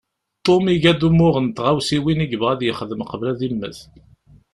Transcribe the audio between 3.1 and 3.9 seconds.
qbel ad yemmet.